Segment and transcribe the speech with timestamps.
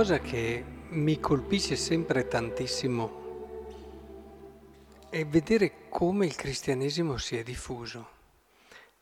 [0.00, 3.68] Cosa che mi colpisce sempre tantissimo
[5.10, 8.08] è vedere come il cristianesimo si è diffuso,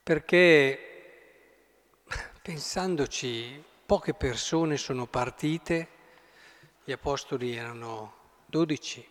[0.02, 2.02] perché
[2.42, 5.88] pensandoci poche persone sono partite,
[6.82, 9.08] gli apostoli erano dodici,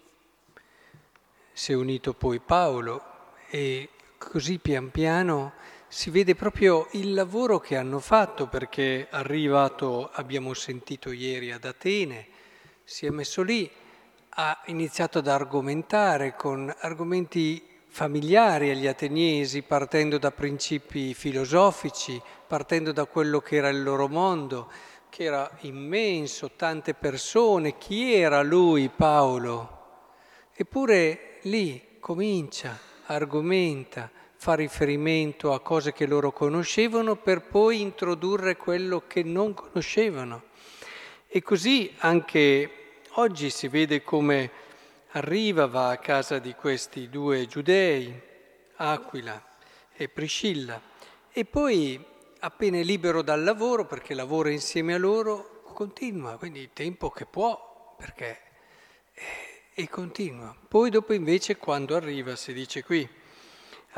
[1.53, 5.53] si è unito poi Paolo e così pian piano
[5.89, 12.27] si vede proprio il lavoro che hanno fatto perché arrivato, abbiamo sentito ieri ad Atene,
[12.83, 13.69] si è messo lì,
[14.29, 23.05] ha iniziato ad argomentare con argomenti familiari agli ateniesi, partendo da principi filosofici, partendo da
[23.05, 24.69] quello che era il loro mondo,
[25.09, 29.75] che era immenso, tante persone, chi era lui Paolo?
[30.53, 39.03] Eppure lì comincia, argomenta, fa riferimento a cose che loro conoscevano per poi introdurre quello
[39.07, 40.43] che non conoscevano.
[41.27, 44.51] E così anche oggi si vede come
[45.11, 48.13] arriva, va a casa di questi due giudei,
[48.75, 49.43] Aquila
[49.93, 50.79] e Priscilla,
[51.31, 52.01] e poi
[52.39, 57.25] appena è libero dal lavoro, perché lavora insieme a loro, continua, quindi il tempo che
[57.25, 58.41] può, perché...
[59.79, 60.55] E continua.
[60.67, 63.07] Poi dopo invece quando arriva, si dice qui,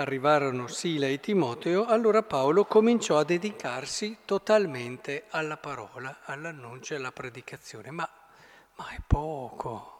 [0.01, 7.11] arrivarono Sila e Timoteo, allora Paolo cominciò a dedicarsi totalmente alla parola, all'annuncio e alla
[7.11, 7.91] predicazione.
[7.91, 8.09] Ma,
[8.75, 9.95] ma è poco.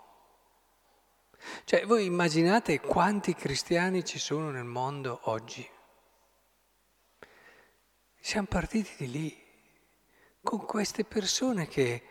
[1.65, 5.67] Cioè, voi immaginate quanti cristiani ci sono nel mondo oggi?
[8.21, 9.43] Siamo partiti di lì,
[10.41, 12.03] con queste persone che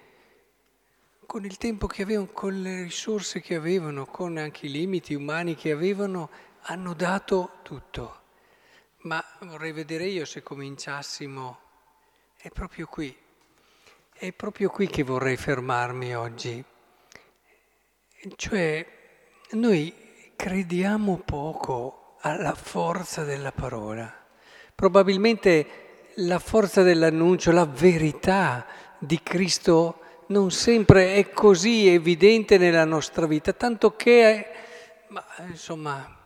[1.28, 5.54] con il tempo che avevano, con le risorse che avevano, con anche i limiti umani
[5.54, 6.30] che avevano,
[6.62, 8.20] hanno dato tutto.
[9.02, 11.58] Ma vorrei vedere io se cominciassimo,
[12.36, 13.16] è proprio qui,
[14.12, 16.64] è proprio qui che vorrei fermarmi oggi.
[18.34, 18.86] Cioè,
[19.50, 24.12] noi crediamo poco alla forza della parola.
[24.74, 28.66] Probabilmente la forza dell'annuncio, la verità
[28.98, 34.46] di Cristo non sempre è così evidente nella nostra vita, tanto che,
[35.08, 36.17] ma, insomma,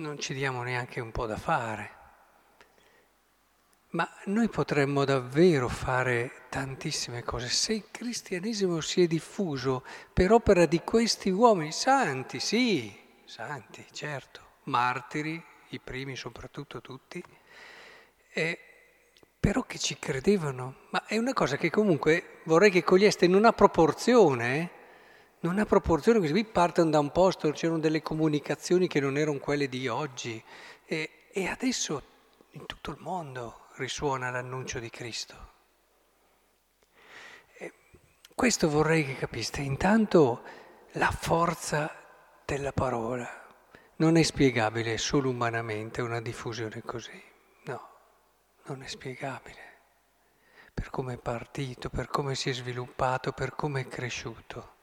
[0.00, 1.98] non ci diamo neanche un po' da fare.
[3.90, 10.64] Ma noi potremmo davvero fare tantissime cose se il cristianesimo si è diffuso per opera
[10.66, 17.22] di questi uomini santi, sì, santi, certo, martiri, i primi soprattutto tutti,
[18.32, 18.58] e,
[19.38, 20.86] però che ci credevano.
[20.90, 24.79] Ma è una cosa che comunque vorrei che coglieste in una proporzione, eh?
[25.40, 29.68] Non ha proporzione, qui partono da un posto, c'erano delle comunicazioni che non erano quelle
[29.68, 30.42] di oggi
[30.84, 32.02] e, e adesso
[32.52, 35.48] in tutto il mondo risuona l'annuncio di Cristo.
[37.56, 37.72] E
[38.34, 39.62] questo vorrei che capiste.
[39.62, 40.42] Intanto
[40.92, 41.94] la forza
[42.44, 43.28] della parola
[43.96, 47.22] non è spiegabile solo umanamente una diffusione così,
[47.64, 47.88] no,
[48.64, 49.68] non è spiegabile
[50.80, 54.78] per come è partito, per come si è sviluppato, per come è cresciuto.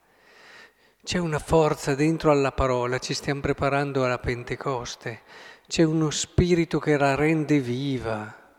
[1.08, 5.22] C'è una forza dentro alla parola, ci stiamo preparando alla Pentecoste,
[5.66, 8.52] c'è uno spirito che la rende viva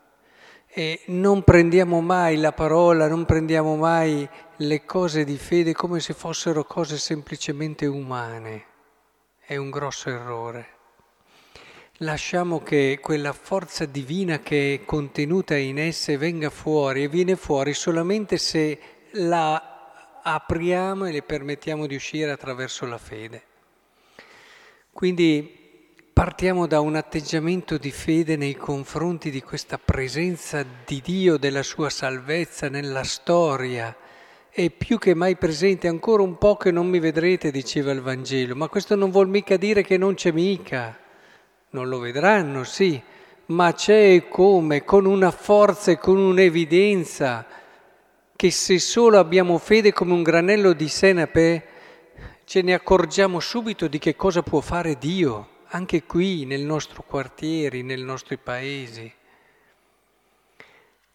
[0.66, 6.12] e non prendiamo mai la parola, non prendiamo mai le cose di fede come se
[6.12, 8.64] fossero cose semplicemente umane.
[9.38, 10.66] È un grosso errore.
[11.98, 17.74] Lasciamo che quella forza divina che è contenuta in esse venga fuori e viene fuori
[17.74, 18.80] solamente se
[19.12, 19.69] la
[20.22, 23.42] apriamo e le permettiamo di uscire attraverso la fede.
[24.92, 25.58] Quindi
[26.12, 31.88] partiamo da un atteggiamento di fede nei confronti di questa presenza di Dio, della sua
[31.88, 33.96] salvezza nella storia.
[34.50, 38.56] È più che mai presente, ancora un po' che non mi vedrete, diceva il Vangelo,
[38.56, 40.98] ma questo non vuol mica dire che non c'è mica.
[41.70, 43.00] Non lo vedranno, sì,
[43.46, 47.46] ma c'è e come, con una forza e con un'evidenza
[48.40, 51.66] che se solo abbiamo fede come un granello di senape,
[52.44, 57.82] ce ne accorgiamo subito di che cosa può fare Dio, anche qui, nel nostro quartiere,
[57.82, 59.12] nei nostri paesi.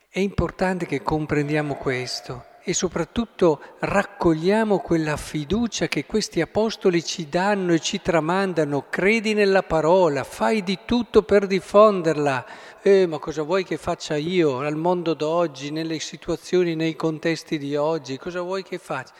[0.07, 7.74] È importante che comprendiamo questo e soprattutto raccogliamo quella fiducia che questi apostoli ci danno
[7.74, 8.88] e ci tramandano.
[8.90, 12.44] Credi nella parola, fai di tutto per diffonderla.
[12.82, 17.76] Eh, ma cosa vuoi che faccia io al mondo d'oggi, nelle situazioni, nei contesti di
[17.76, 18.18] oggi?
[18.18, 19.14] Cosa vuoi che faccia?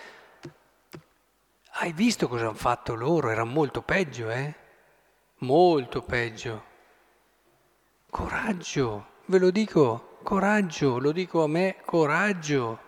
[1.74, 3.30] Hai visto cosa hanno fatto loro?
[3.30, 4.56] Era molto peggio, eh?
[5.40, 6.64] Molto peggio.
[8.10, 12.85] Coraggio, ve lo dico, coraggio, lo dico a me, coraggio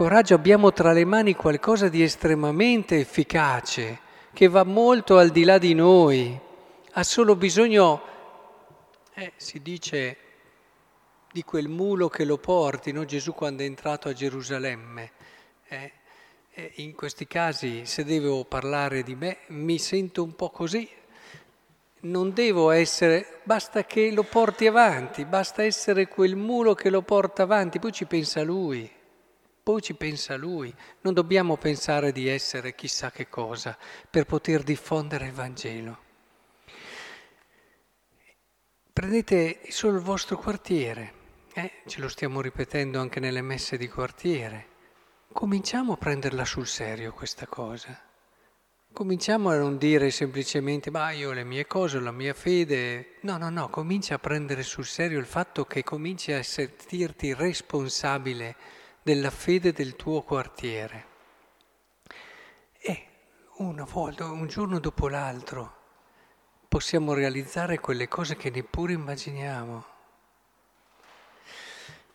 [0.00, 3.98] coraggio abbiamo tra le mani qualcosa di estremamente efficace,
[4.32, 6.40] che va molto al di là di noi,
[6.92, 8.00] ha solo bisogno,
[9.12, 10.16] eh, si dice,
[11.30, 13.04] di quel mulo che lo porti, no?
[13.04, 15.10] Gesù quando è entrato a Gerusalemme.
[15.68, 15.92] Eh?
[16.76, 20.88] in questi casi, se devo parlare di me, mi sento un po' così.
[22.00, 27.42] Non devo essere, basta che lo porti avanti, basta essere quel mulo che lo porta
[27.42, 28.90] avanti, poi ci pensa lui,
[29.70, 30.74] poi ci pensa lui.
[31.02, 33.78] Non dobbiamo pensare di essere chissà che cosa
[34.10, 35.98] per poter diffondere il Vangelo.
[38.92, 41.12] Prendete solo il vostro quartiere,
[41.54, 41.70] eh?
[41.86, 44.66] ce lo stiamo ripetendo anche nelle messe di quartiere.
[45.32, 47.96] Cominciamo a prenderla sul serio questa cosa.
[48.92, 53.18] Cominciamo a non dire semplicemente, ma io le mie cose, ho la mia fede.
[53.20, 58.78] No, no, no, comincia a prendere sul serio il fatto che cominci a sentirti responsabile
[59.02, 61.06] della fede del tuo quartiere.
[62.78, 63.06] E
[63.56, 65.78] una volta, un giorno dopo l'altro,
[66.68, 69.84] possiamo realizzare quelle cose che neppure immaginiamo.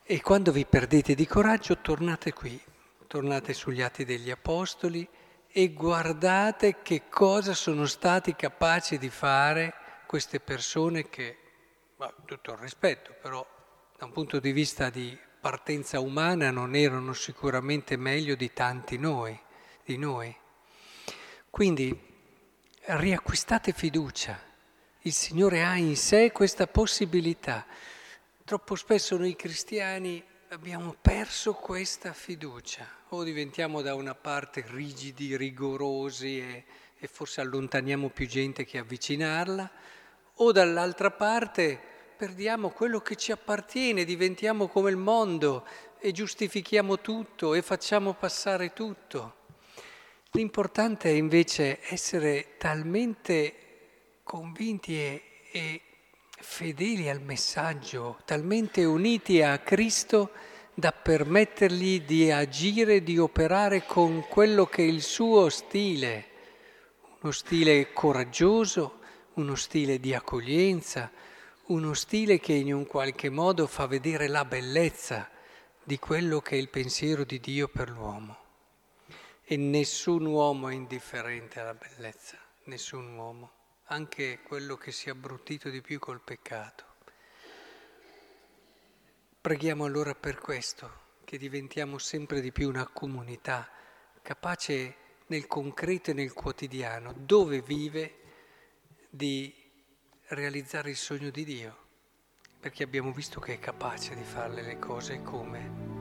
[0.04, 2.62] E quando vi perdete di coraggio, tornate qui,
[3.08, 5.08] tornate sugli atti degli Apostoli
[5.48, 9.74] e guardate che cosa sono stati capaci di fare
[10.06, 11.38] queste persone che,
[11.98, 13.46] ma, tutto il rispetto, però
[13.98, 19.40] da un punto di vista di partenza umana non erano sicuramente meglio di tanti noi,
[19.84, 20.36] di noi.
[21.52, 21.96] Quindi
[22.86, 24.42] riacquistate fiducia.
[25.02, 27.64] Il Signore ha in sé questa possibilità.
[28.44, 36.40] Troppo spesso noi cristiani abbiamo perso questa fiducia o diventiamo da una parte rigidi, rigorosi
[36.40, 36.66] e,
[36.98, 39.72] e forse allontaniamo più gente che avvicinarla,
[40.38, 45.66] o dall'altra parte perdiamo quello che ci appartiene, diventiamo come il mondo
[46.00, 49.44] e giustifichiamo tutto e facciamo passare tutto.
[50.32, 53.54] L'importante è invece essere talmente
[54.24, 55.82] convinti e, e
[56.40, 60.32] fedeli al messaggio, talmente uniti a Cristo
[60.74, 66.26] da permettergli di agire, di operare con quello che è il suo stile,
[67.22, 69.00] uno stile coraggioso,
[69.36, 71.12] uno stile di accoglienza,
[71.68, 75.30] uno stile che in un qualche modo fa vedere la bellezza
[75.84, 78.38] di quello che è il pensiero di Dio per l'uomo.
[79.44, 83.52] E nessun uomo è indifferente alla bellezza, nessun uomo
[83.90, 86.84] anche quello che si è abbruttito di più col peccato.
[89.42, 93.70] Preghiamo allora per questo, che diventiamo sempre di più una comunità
[94.24, 94.96] capace
[95.28, 98.20] nel concreto e nel quotidiano, dove vive,
[99.10, 99.54] di
[100.30, 101.78] realizzare il sogno di Dio,
[102.60, 105.95] perché abbiamo visto che è capace di farle le cose come.